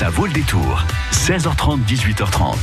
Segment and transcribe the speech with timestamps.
[0.00, 0.82] Ça vaut le détour.
[1.12, 2.54] 16h30, 18h30.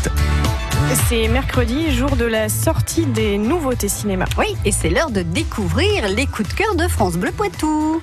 [1.08, 4.26] C'est mercredi, jour de la sortie des nouveautés cinéma.
[4.40, 8.02] Oui, et c'est l'heure de découvrir les coups de cœur de France Bleu Poitou.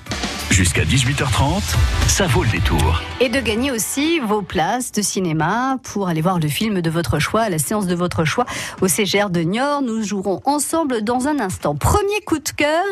[0.51, 1.75] Jusqu'à 18h30,
[2.07, 3.01] ça vaut le détour.
[3.19, 7.19] Et de gagner aussi vos places de cinéma pour aller voir le film de votre
[7.19, 8.45] choix, la séance de votre choix
[8.81, 9.81] au CGR de Niort.
[9.81, 11.75] Nous jouerons ensemble dans un instant.
[11.75, 12.85] Premier coup de cœur,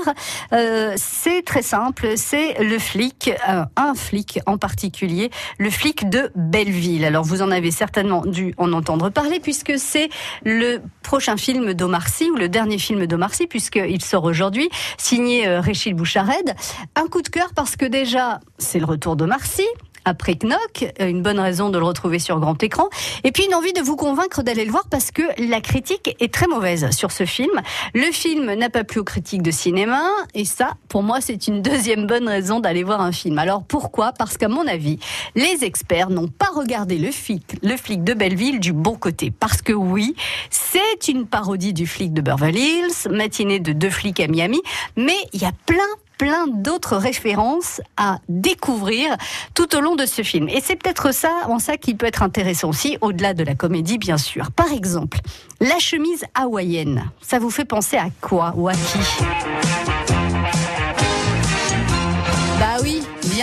[0.52, 6.32] euh, c'est très simple, c'est le flic, euh, un flic en particulier, le flic de
[6.36, 7.06] Belleville.
[7.06, 10.10] Alors vous en avez certainement dû en entendre parler puisque c'est
[10.44, 15.48] le prochain film d'Omar Sy ou le dernier film d'Omar Sy puisqu'il sort aujourd'hui, signé
[15.48, 16.56] euh, Réchil Bouchared.
[16.96, 19.66] Un coup de cœur parce que déjà, c'est le retour de Marcy
[20.06, 22.90] après Knock, une bonne raison de le retrouver sur grand écran,
[23.24, 26.34] et puis une envie de vous convaincre d'aller le voir parce que la critique est
[26.34, 27.62] très mauvaise sur ce film.
[27.94, 30.02] Le film n'a pas plu aux critiques de cinéma,
[30.34, 33.38] et ça, pour moi, c'est une deuxième bonne raison d'aller voir un film.
[33.40, 34.12] Alors pourquoi?
[34.12, 35.00] Parce qu'à mon avis,
[35.36, 39.32] les experts n'ont pas regardé le flic, le flic de Belleville du bon côté.
[39.32, 40.16] Parce que oui,
[40.50, 44.62] c'est une parodie du flic de Beverly Hills, matinée de deux flics à Miami,
[44.98, 45.80] mais il y a plein,
[46.18, 49.16] plein d'autres références à découvrir
[49.54, 50.48] tout au long de ce film.
[50.50, 53.98] Et c'est peut-être ça, en ça, qui peut être intéressant aussi, au-delà de la comédie,
[53.98, 54.52] bien sûr.
[54.52, 55.20] Par exemple,
[55.60, 57.10] la chemise hawaïenne.
[57.22, 60.23] Ça vous fait penser à quoi ou à qui?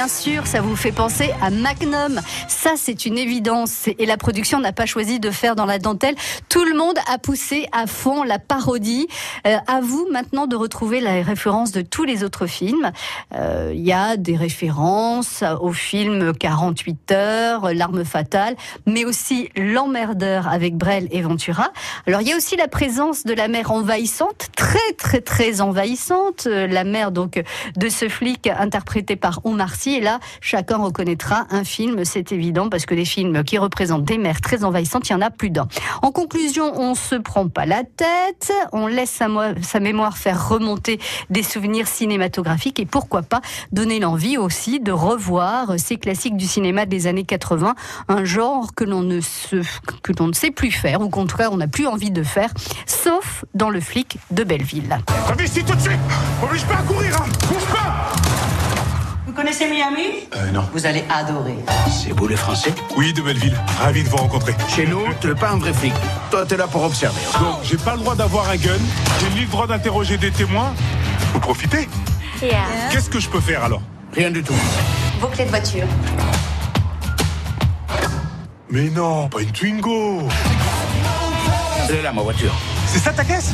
[0.00, 2.22] Bien sûr, ça vous fait penser à Magnum.
[2.48, 3.86] Ça, c'est une évidence.
[3.98, 6.14] Et la production n'a pas choisi de faire dans la dentelle.
[6.48, 9.08] Tout le monde a poussé à fond la parodie.
[9.46, 12.92] Euh, à vous maintenant de retrouver la référence de tous les autres films.
[13.34, 18.56] Euh, Il y a des références au film 48 heures, L'arme fatale,
[18.86, 21.72] mais aussi L'emmerdeur avec Brel et Ventura.
[22.06, 26.46] Alors il y a aussi la présence de la mère envahissante, très très très envahissante.
[26.46, 27.42] Euh, La mère donc
[27.76, 29.89] de ce flic interprété par Omar Sy.
[29.96, 34.19] Et là, chacun reconnaîtra un film, c'est évident, parce que des films qui représentent des
[34.19, 35.66] mères très envahissantes, il y en a plus d'un.
[36.02, 40.48] En conclusion, on se prend pas la tête, on laisse sa, mo- sa mémoire faire
[40.48, 43.40] remonter des souvenirs cinématographiques et pourquoi pas
[43.73, 47.74] donner l'envie aussi de revoir ces classiques du cinéma des années 80,
[48.08, 52.22] un genre que l'on ne sait plus faire, ou qu'en on n'a plus envie de
[52.22, 52.51] faire,
[52.86, 54.98] sauf dans le flic de Belleville.
[56.68, 57.27] Pas à courir, hein
[59.40, 60.68] connaissez Miami Euh, non.
[60.73, 61.56] Vous allez adorer.
[61.89, 63.56] C'est vous les Français Oui, de Belleville.
[63.80, 64.55] Ravi de vous rencontrer.
[64.68, 65.95] Chez nous, tu n'es pas un vrai flic.
[66.30, 67.20] Toi, t'es là pour observer.
[67.40, 68.73] Donc, j'ai pas le droit d'avoir un gun,
[69.18, 70.74] j'ai ni le droit d'interroger des témoins.
[71.33, 71.89] Vous profitez
[72.90, 73.80] Qu'est-ce que je peux faire alors?
[74.14, 74.55] Rien du tout.
[75.20, 75.86] Vos clés de voiture.
[78.70, 80.28] Mais non, pas une Twingo
[81.86, 82.52] C'est là ma voiture.
[82.86, 83.52] C'est ça ta caisse?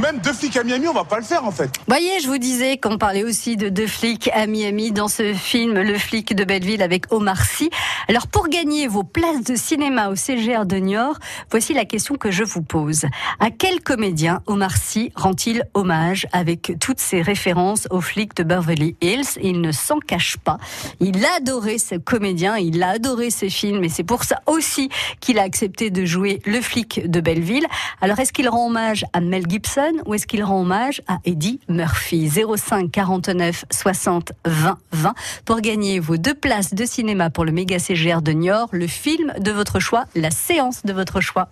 [0.00, 1.70] Même deux flics à Miami, on va pas le faire en fait.
[1.86, 5.74] Voyez, je vous disais qu'on parlait aussi de deux flics à Miami dans ce film
[5.74, 7.68] Le flic de Belleville avec Omar Sy.
[8.08, 11.18] Alors pour gagner vos places de cinéma au CGR de Niort,
[11.50, 13.04] voici la question que je vous pose.
[13.38, 18.96] À quel comédien Omar Sy rend-il hommage avec toutes ses références au flic de Beverly
[19.02, 19.38] Hills?
[19.42, 20.56] Il ne s'en cache pas.
[21.00, 24.88] Il a adoré ce comédien, il a adoré ce film et c'est pour ça aussi
[25.20, 27.66] qu'il a accepté de jouer le flic de Belleville.
[28.00, 29.81] Alors est-ce qu'il rend hommage à Mel Gibson?
[30.06, 32.28] Ou est-ce qu'il rend hommage à Eddie Murphy?
[32.28, 37.78] 05 49 60 20 20 pour gagner vos deux places de cinéma pour le méga
[37.78, 41.48] CGR de Niort, le film de votre choix, la séance de votre choix.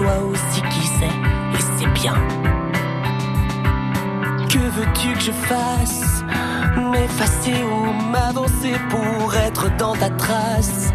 [0.00, 1.14] Toi aussi qui sais,
[1.54, 2.14] et c'est bien.
[4.48, 6.24] Que veux-tu que je fasse?
[6.90, 10.94] M'effacer ou m'avancer pour être dans ta trace?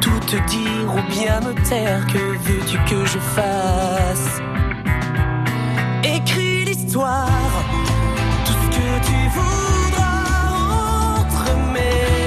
[0.00, 4.40] Tout te dire ou bien me taire, que veux-tu que je fasse?
[6.02, 7.52] Écris l'histoire,
[8.46, 10.24] tout ce que tu voudras
[11.20, 12.21] entre mes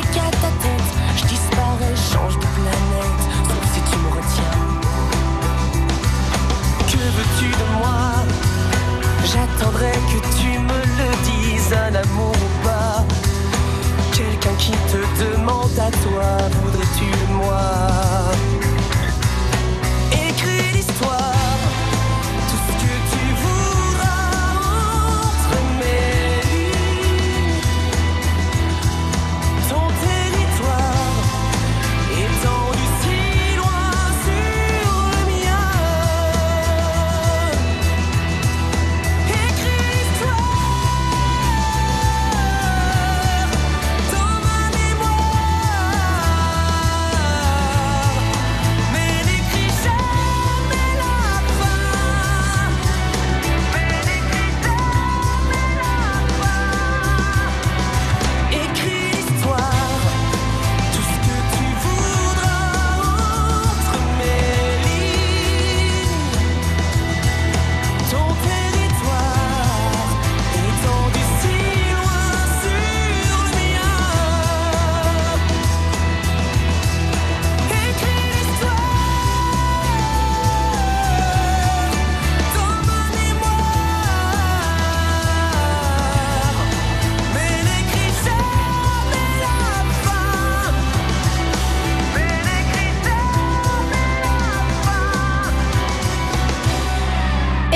[0.00, 0.30] fais qu'à
[1.16, 4.58] Je disparais, change de planète, sauf si tu me retiens.
[6.86, 8.00] Que veux-tu de moi?
[9.24, 13.04] J'attendrai que tu me le dises, un amour ou pas.
[14.12, 18.07] Quelqu'un qui te demande à toi, voudrais-tu de moi?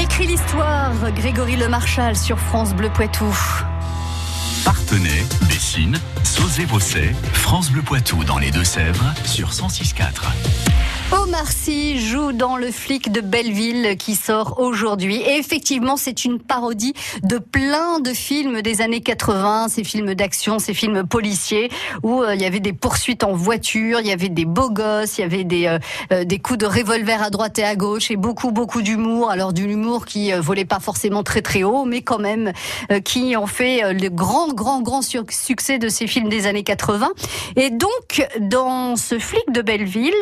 [0.03, 3.33] Écrit l'histoire, Grégory Le Marchal sur France Bleu Poitou.
[4.65, 10.72] Partenay, Bessines, Sauzé-Bosset, France Bleu Poitou dans les Deux-Sèvres sur 106.4.
[11.13, 15.17] Omar Sy joue dans Le flic de Belleville qui sort aujourd'hui.
[15.17, 20.59] Et effectivement, c'est une parodie de plein de films des années 80, ces films d'action,
[20.59, 21.71] ces films policiers,
[22.03, 25.19] où euh, il y avait des poursuites en voiture, il y avait des beaux gosses,
[25.19, 25.79] il y avait des, euh,
[26.13, 29.31] euh, des coups de revolver à droite et à gauche, et beaucoup, beaucoup d'humour.
[29.31, 32.53] Alors, de l'humour qui euh, volait pas forcément très, très haut, mais quand même,
[32.91, 37.11] euh, qui ont fait le grand, grand, grand succès de ces films des années 80.
[37.57, 40.13] Et donc, dans ce flic de Belleville,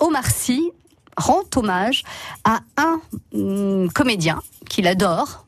[0.00, 0.70] Omar Sy
[1.16, 2.02] rend hommage
[2.44, 3.00] à un
[3.32, 5.46] hum, comédien qu'il adore.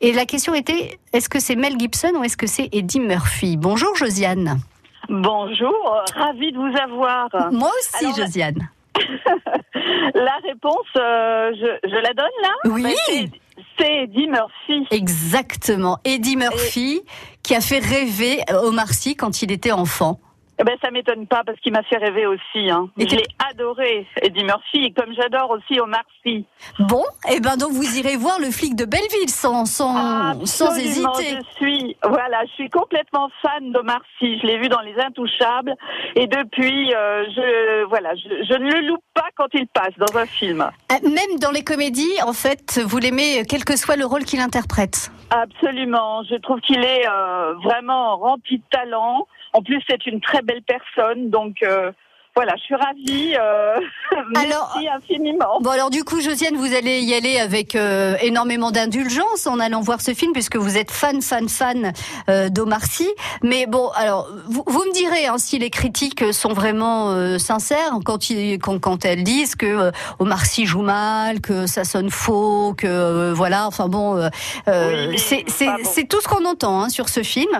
[0.00, 3.56] Et la question était, est-ce que c'est Mel Gibson ou est-ce que c'est Eddie Murphy?
[3.56, 4.58] Bonjour Josiane.
[5.08, 7.28] Bonjour, ravi de vous avoir.
[7.52, 8.68] Moi aussi Alors, Josiane.
[10.14, 12.50] La réponse, euh, je, je la donne là?
[12.66, 12.82] Oui.
[12.82, 13.30] Ben,
[13.78, 14.86] c'est- Eddie Murphy.
[14.90, 15.98] Exactement.
[16.04, 17.02] Eddie Murphy
[17.42, 20.20] qui a fait rêver Omar Sy quand il était enfant.
[20.58, 22.70] Eh ben, ça m'étonne pas parce qu'il m'a fait rêver aussi.
[22.70, 22.88] Hein.
[22.98, 26.44] Et Je l'ai adoré, Eddie Murphy, comme j'adore aussi Omar Sy.
[26.78, 31.38] Bon, et ben donc vous irez voir le flic de Belleville sans, sans, sans hésiter.
[31.38, 34.38] Je suis, voilà, je suis complètement fan d'Omar Sy.
[34.40, 35.74] Je l'ai vu dans Les Intouchables,
[36.16, 40.16] et depuis, euh, je, voilà, je, je ne le loupe pas quand il passe dans
[40.18, 40.70] un film.
[40.90, 44.40] Ah, Même dans les comédies, en fait, vous l'aimez quel que soit le rôle qu'il
[44.40, 45.10] interprète.
[45.30, 46.22] Absolument.
[46.24, 49.26] Je trouve qu'il est euh, vraiment rempli de talent.
[49.52, 51.30] En plus, c'est une très belle personne.
[51.30, 51.92] Donc, euh,
[52.34, 53.34] voilà, je suis ravie.
[53.38, 53.74] Euh,
[54.36, 55.60] Alors- merci infiniment.
[55.60, 59.80] Bon alors du coup Josiane, vous allez y aller avec euh, énormément d'indulgence en allant
[59.80, 61.92] voir ce film puisque vous êtes fan fan fan
[62.30, 63.08] euh, d'Omar Sy.
[63.42, 67.98] Mais bon alors vous, vous me direz hein, si les critiques sont vraiment euh, sincères
[68.04, 72.10] quand, ils, quand quand elles disent que euh, Omar Sy joue mal, que ça sonne
[72.10, 74.28] faux, que euh, voilà enfin bon euh,
[75.10, 76.06] Oui, c'est bon.
[76.08, 77.50] tout ce qu'on entend hein, sur ce film.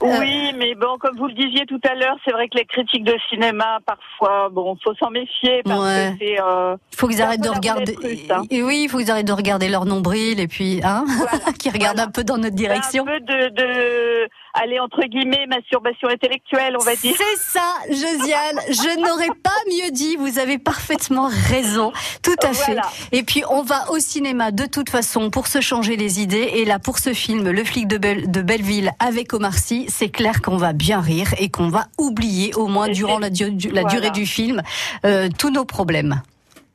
[0.00, 3.04] Oui, mais bon, comme vous le disiez tout à l'heure, c'est vrai que les critiques
[3.04, 6.14] de cinéma, parfois, bon, faut s'en méfier parce Ouais.
[6.18, 6.40] que c'est.
[6.40, 7.96] euh, faut qu'ils arrêtent de regarder.
[8.30, 8.42] hein.
[8.50, 11.04] Et oui, il faut qu'ils arrêtent de regarder leur nombril et puis hein,
[11.58, 13.02] qu'ils regardent un peu dans notre direction.
[13.06, 17.14] un peu de, de, aller entre guillemets, masturbation intellectuelle, on va dire.
[17.16, 18.60] C'est ça, Josiane.
[18.68, 20.16] Je n'aurais pas mieux dit.
[20.16, 21.92] Vous avez parfaitement raison.
[22.22, 22.76] Tout à fait.
[23.12, 26.50] Et puis, on va au cinéma de toute façon pour se changer les idées.
[26.54, 30.08] Et là, pour ce film, Le flic de, Belle- de Belleville avec Omar Sy, c'est
[30.10, 33.68] clair qu'on va bien rire et qu'on va oublier, au moins durant la, du- du-
[33.70, 33.96] la voilà.
[33.96, 34.62] durée du film,
[35.06, 36.22] euh, tous nos problèmes.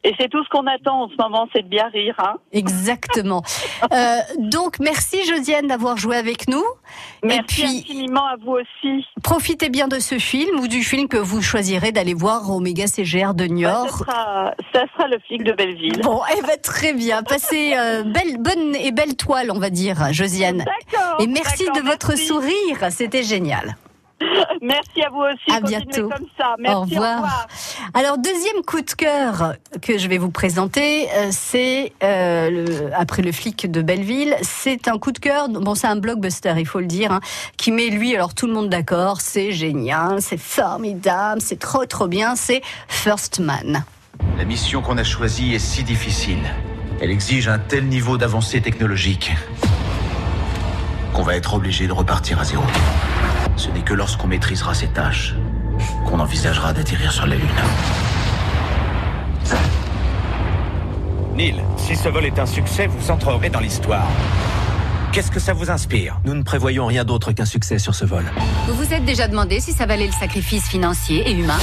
[0.03, 2.15] Et c'est tout ce qu'on attend en ce moment, c'est de bien rire.
[2.19, 2.35] Hein.
[2.51, 3.43] Exactement.
[3.93, 6.63] Euh, donc, merci Josiane d'avoir joué avec nous.
[7.23, 9.05] Merci et puis, infiniment à vous aussi.
[9.23, 12.87] profitez bien de ce film ou du film que vous choisirez d'aller voir au Méga
[12.87, 13.89] CGR de Bah, Niort.
[13.89, 16.01] ça, sera, ça sera le flic de Belleville.
[16.01, 17.21] Bon, eh ben, très bien.
[17.23, 20.57] Passez euh, belle, bonne et belle toile, on va dire, Josiane.
[20.65, 21.21] D'accord.
[21.21, 22.25] Et merci de votre merci.
[22.25, 23.77] sourire, c'était génial.
[24.61, 25.55] Merci à vous aussi.
[25.55, 26.09] À Continuez bientôt.
[26.09, 26.55] comme ça.
[26.59, 27.47] Merci, au revoir.
[27.93, 33.21] Alors deuxième coup de cœur que je vais vous présenter, euh, c'est euh, le- après
[33.21, 35.49] le flic de Belleville, c'est un coup de cœur.
[35.49, 37.19] Bon, c'est un blockbuster, il faut le dire, hein,
[37.57, 42.07] qui met lui, alors tout le monde d'accord, c'est génial, c'est formidable, c'est trop trop
[42.07, 43.83] bien, c'est First Man.
[44.37, 46.39] La mission qu'on a choisie est si difficile.
[46.99, 49.31] Elle exige un tel niveau d'avancée technologique
[51.13, 52.63] qu'on va être obligé de repartir à zéro.
[53.57, 55.33] Ce n'est que lorsqu'on maîtrisera ces tâches
[56.05, 57.47] qu'on envisagera d'atterrir sur la Lune.
[61.35, 64.07] Neil, si ce vol est un succès, vous entrerez dans l'histoire.
[65.11, 66.19] Qu'est-ce que ça vous inspire?
[66.23, 68.25] Nous ne prévoyons rien d'autre qu'un succès sur ce vol.
[68.67, 71.59] Vous vous êtes déjà demandé si ça valait le sacrifice financier et humain?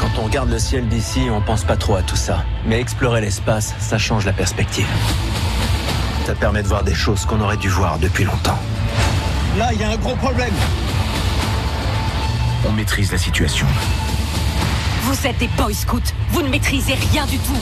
[0.00, 2.44] Quand on regarde le ciel d'ici, on pense pas trop à tout ça.
[2.66, 4.86] Mais explorer l'espace, ça change la perspective.
[6.24, 8.58] Ça permet de voir des choses qu'on aurait dû voir depuis longtemps.
[9.56, 10.52] Là, il y a un gros problème.
[12.68, 13.66] On maîtrise la situation.
[15.04, 17.56] Vous êtes des boy scouts, vous ne maîtrisez rien du tout.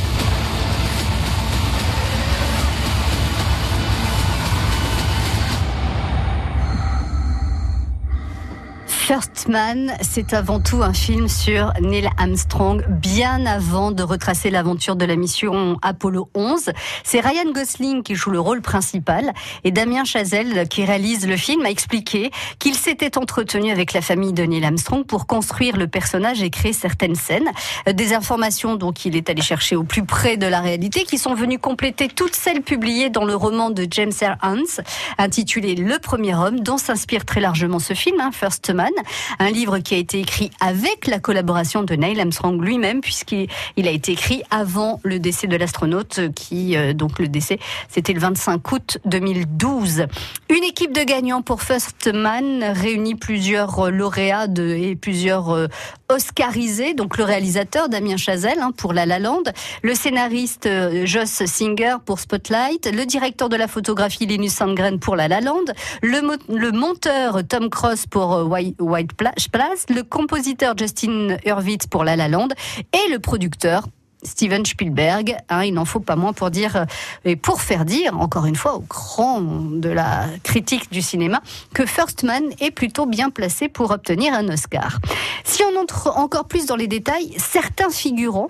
[9.15, 14.97] First Man, c'est avant tout un film sur Neil Armstrong, bien avant de retracer l'aventure
[14.97, 16.73] de la mission Apollo 11.
[17.05, 21.65] C'est Ryan Gosling qui joue le rôle principal et Damien Chazelle, qui réalise le film,
[21.65, 26.43] a expliqué qu'il s'était entretenu avec la famille de Neil Armstrong pour construire le personnage
[26.43, 27.49] et créer certaines scènes.
[27.87, 31.35] Des informations donc il est allé chercher au plus près de la réalité qui sont
[31.35, 34.45] venues compléter toutes celles publiées dans le roman de James R.
[34.45, 34.83] Hans
[35.19, 38.91] intitulé Le premier homme dont s'inspire très largement ce film, hein, First Man,
[39.39, 43.89] un livre qui a été écrit avec la collaboration de Neil Armstrong lui-même puisqu'il il
[43.89, 47.59] a été écrit avant le décès de l'astronaute qui euh, donc le décès
[47.89, 50.07] c'était le 25 août 2012.
[50.51, 55.69] Une équipe de gagnants pour First Man réunit plusieurs euh, lauréats et plusieurs
[56.09, 59.43] Oscarisés, donc le réalisateur Damien Chazelle hein, pour La La Land,
[59.83, 65.17] le scénariste euh, Joss Singer pour Spotlight, le directeur de la photographie Linus Sandgren pour
[65.17, 65.65] La La Land,
[66.03, 71.37] le, mo- le monteur Tom Cross pour euh, White, White Pla- Place, le compositeur Justin
[71.45, 72.49] Hurwitz pour La La Land
[72.93, 73.87] et le producteur
[74.25, 76.85] Steven Spielberg, hein, il n'en faut pas moins pour dire euh,
[77.25, 81.87] et pour faire dire, encore une fois, au grand de la critique du cinéma, que
[81.87, 84.99] First Man est plutôt bien placé pour obtenir un Oscar.
[85.45, 88.49] Si on entre encore plus dans les détails, certains figurants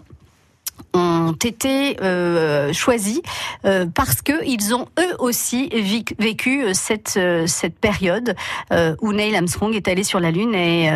[1.24, 3.20] ont été euh, choisis
[3.64, 5.68] euh, parce que ils ont eux aussi
[6.18, 8.34] vécu euh, cette cette période
[9.00, 10.88] où Neil Armstrong est allé sur la lune et,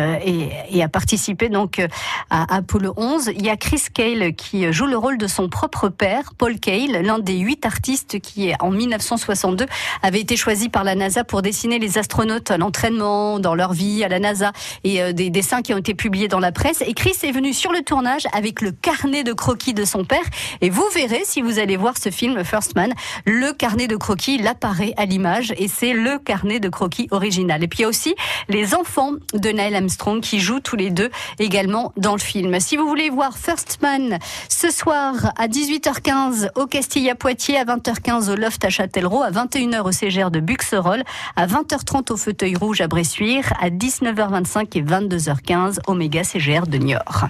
[0.81, 1.81] a participé donc
[2.29, 3.31] à Apollo 11.
[3.35, 7.03] Il y a Chris Cale qui joue le rôle de son propre père, Paul Cale,
[7.03, 9.65] l'un des huit artistes qui en 1962
[10.01, 14.03] avait été choisi par la NASA pour dessiner les astronautes à l'entraînement, dans leur vie
[14.03, 14.51] à la NASA
[14.83, 16.81] et des dessins qui ont été publiés dans la presse.
[16.85, 20.18] Et Chris est venu sur le tournage avec le carnet de croquis de son père.
[20.61, 22.93] Et vous verrez, si vous allez voir ce film First Man,
[23.25, 27.63] le carnet de croquis, il apparaît à l'image et c'est le carnet de croquis original.
[27.63, 28.15] Et puis il y a aussi
[28.47, 31.09] les enfants de Neil Armstrong qui jouent tous les deux
[31.39, 32.59] également dans le film.
[32.59, 38.31] Si vous voulez voir First Man ce soir à 18h15 au Castilla Poitiers, à 20h15
[38.31, 41.03] au Loft à Châtellerault, à 21h au CGR de Buxerolles,
[41.35, 46.77] à 20h30 au Fauteuil Rouge à Bressuire, à 19h25 et 22h15 au Méga CGR de
[46.77, 47.27] Niort.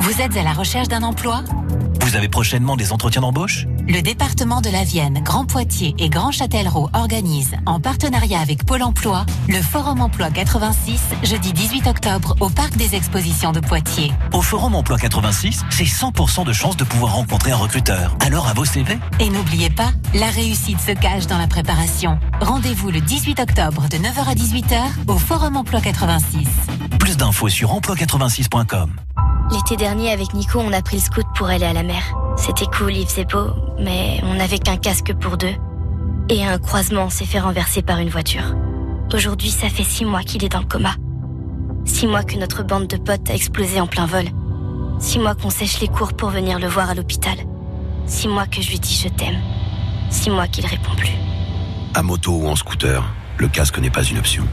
[0.00, 1.42] Vous êtes à la recherche d'un emploi
[2.00, 6.30] Vous avez prochainement des entretiens d'embauche Le département de la Vienne, Grand Poitiers et Grand
[6.30, 12.50] Châtellerault organisent, en partenariat avec Pôle emploi, le Forum Emploi 86, jeudi 18 octobre, au
[12.50, 14.12] Parc des Expositions de Poitiers.
[14.32, 18.16] Au Forum Emploi 86, c'est 100% de chance de pouvoir rencontrer un recruteur.
[18.20, 22.18] Alors à vos CV Et n'oubliez pas, la réussite se cache dans la préparation.
[22.40, 26.46] Rendez-vous le 18 octobre de 9h à 18h au Forum Emploi 86.
[26.98, 28.90] Plus d'infos sur emploi86.com.
[29.52, 32.02] L'été dernier, avec Nico, on a pris le scoot pour aller à la mer.
[32.36, 35.54] C'était cool, il faisait beau, mais on n'avait qu'un casque pour deux.
[36.28, 38.54] Et un croisement, s'est fait renverser par une voiture.
[39.12, 40.94] Aujourd'hui, ça fait six mois qu'il est dans le coma.
[41.84, 44.24] Six mois que notre bande de potes a explosé en plein vol.
[44.98, 47.36] Six mois qu'on sèche les cours pour venir le voir à l'hôpital.
[48.06, 49.40] Six mois que je lui dis je t'aime.
[50.10, 51.14] Six mois qu'il répond plus.
[51.94, 53.04] À moto ou en scooter,
[53.38, 54.44] le casque n'est pas une option.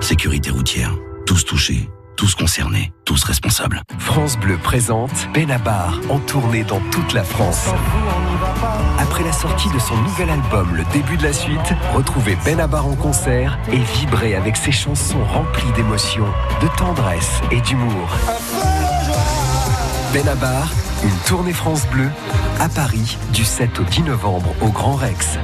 [0.00, 0.94] Sécurité routière,
[1.26, 3.82] tous touchés, tous concernés, tous responsables.
[3.98, 7.68] France Bleu présente Benabar en tournée dans toute la France.
[8.98, 12.94] Après la sortie de son nouvel album Le début de la suite, retrouvez Benabar en
[12.94, 16.28] concert et vibrez avec ses chansons remplies d'émotions,
[16.60, 18.08] de tendresse et d'humour.
[20.12, 20.70] Benabar,
[21.02, 22.08] une tournée France Bleu
[22.60, 25.38] à Paris du 7 au 10 novembre au Grand Rex.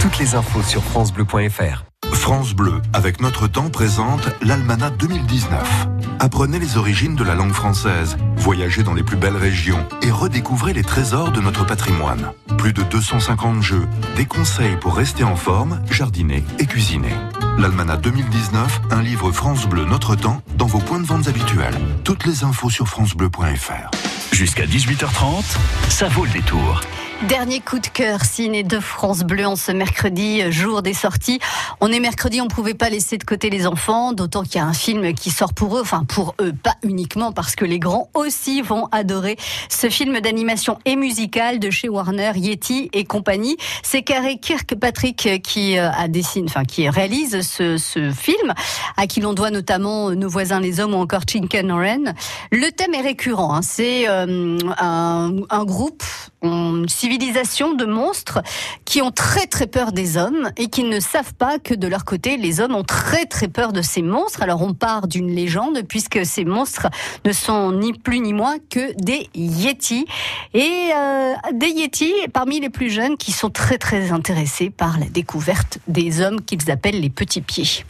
[0.00, 1.95] Toutes les infos sur francebleu.fr.
[2.26, 5.86] France Bleu, avec Notre Temps, présente l'Almanach 2019.
[6.18, 10.72] Apprenez les origines de la langue française, voyagez dans les plus belles régions et redécouvrez
[10.72, 12.32] les trésors de notre patrimoine.
[12.58, 17.14] Plus de 250 jeux, des conseils pour rester en forme, jardiner et cuisiner.
[17.58, 21.78] L'Almanach 2019, un livre France Bleu Notre Temps dans vos points de vente habituels.
[22.02, 23.90] Toutes les infos sur francebleu.fr.
[24.32, 25.44] Jusqu'à 18h30,
[25.90, 26.80] ça vaut le détour.
[27.22, 31.40] Dernier coup de cœur ciné de France Bleu en ce mercredi, jour des sorties.
[31.80, 34.66] On est mercredi, on pouvait pas laisser de côté les enfants, d'autant qu'il y a
[34.66, 38.10] un film qui sort pour eux, enfin pour eux, pas uniquement parce que les grands
[38.12, 39.36] aussi vont adorer
[39.70, 43.56] ce film d'animation et musical de chez Warner, Yeti et compagnie.
[43.82, 48.52] C'est Carré Kirkpatrick qui euh, a dessiné, enfin qui réalise ce, film,
[48.98, 52.14] à qui l'on doit notamment Nos voisins les hommes ou encore Chinken Oren.
[52.52, 53.62] Le thème est récurrent, hein.
[53.62, 56.02] c'est euh, un groupe,
[56.46, 58.42] une civilisation de monstres
[58.84, 62.04] qui ont très très peur des hommes et qui ne savent pas que de leur
[62.04, 64.42] côté, les hommes ont très très peur de ces monstres.
[64.42, 66.88] Alors on part d'une légende puisque ces monstres
[67.24, 70.06] ne sont ni plus ni moins que des yétis.
[70.54, 75.06] Et euh, des yétis parmi les plus jeunes qui sont très très intéressés par la
[75.06, 77.84] découverte des hommes qu'ils appellent les petits pieds.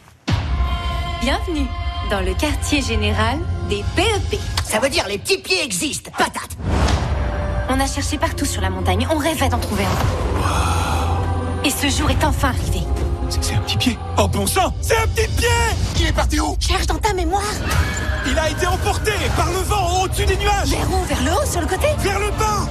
[1.21, 1.67] Bienvenue
[2.09, 4.39] dans le quartier général des PEP.
[4.63, 6.11] Ça veut dire les petits pieds existent.
[6.17, 6.57] Patate.
[7.69, 11.65] On a cherché partout sur la montagne, on rêvait d'en trouver un.
[11.65, 12.81] Et ce jour est enfin arrivé.
[13.29, 13.99] C'est un petit pied.
[14.17, 15.47] Oh bon sang, c'est un petit pied
[15.99, 16.55] Il est parti où?
[16.59, 17.43] Cherche dans ta mémoire.
[18.25, 20.69] Il a été emporté par le vent au-dessus des nuages.
[20.69, 21.03] Vers où?
[21.05, 21.87] Vers le haut, sur le côté?
[21.99, 22.69] Vers le bas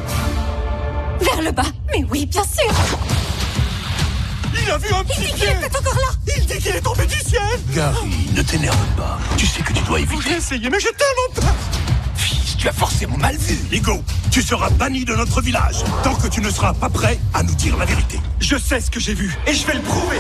[1.21, 2.73] Vers le bas Mais oui, bien sûr
[4.63, 6.77] Il a vu un petit Il dit pied qu'il était encore là Il dit qu'il
[6.77, 7.43] est tombé du ciel
[7.75, 9.19] Gary, ne t'énerve pas.
[9.37, 10.23] Tu sais que tu dois éviter.
[10.29, 11.55] J'ai essayé, mais j'ai tellement peur
[12.57, 13.59] tu as forcément mal vu.
[13.73, 17.43] Hugo, tu seras banni de notre village tant que tu ne seras pas prêt à
[17.43, 18.21] nous dire la vérité.
[18.41, 20.19] Je sais ce que j'ai vu et je vais le prouver.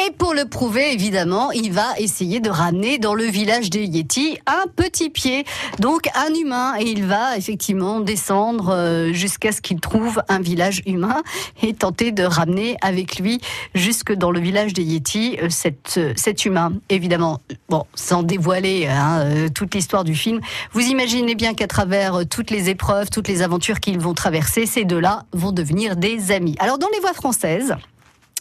[0.00, 4.38] Et pour le prouver, évidemment, il va essayer de ramener dans le village des Yétis
[4.46, 5.44] un petit pied,
[5.80, 10.82] donc un humain, et il va effectivement descendre euh, jusqu'à ce qu'il trouve un village
[10.86, 11.22] humain
[11.62, 13.40] et tenter de ramener avec lui
[13.74, 16.72] jusque dans le village des Yétis euh, cet, euh, cet humain.
[16.88, 20.40] Évidemment, bon, sans dévoiler hein, toute l'histoire du film,
[20.72, 24.84] vous imaginez bien qu'à travers toutes les épreuves, toutes les aventures qu'ils vont traverser, ces
[24.84, 26.56] deux-là vont devenir des amis.
[26.60, 27.74] Alors dans les voix françaises,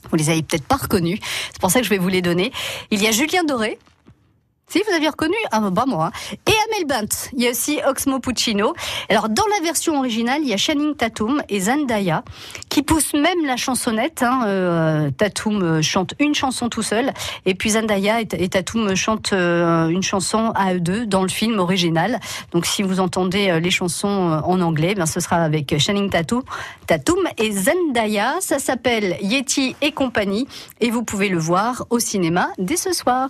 [0.09, 1.19] vous les avez peut-être pas reconnus.
[1.51, 2.51] C'est pour ça que je vais vous les donner.
[2.91, 3.77] Il y a Julien Doré.
[4.67, 6.11] Si vous aviez reconnu, ah bah moi.
[6.13, 6.35] hein.
[6.47, 6.53] Et
[7.33, 8.73] Il y a aussi Oxmo Puccino.
[9.09, 12.23] Alors dans la version originale, il y a Channing Tatum et Zendaya
[12.69, 14.23] qui poussent même la chansonnette.
[14.23, 14.43] Hein.
[14.45, 17.11] Euh, Tatum euh, chante une chanson tout seul,
[17.45, 21.29] et puis Zendaya et, et Tatum chantent euh, une chanson à eux deux dans le
[21.29, 22.19] film original.
[22.51, 26.41] Donc si vous entendez les chansons en anglais, ben ce sera avec Channing Tatum,
[26.87, 28.35] Tatum et Zendaya.
[28.39, 30.47] Ça s'appelle Yeti et compagnie,
[30.79, 33.29] et vous pouvez le voir au cinéma dès ce soir.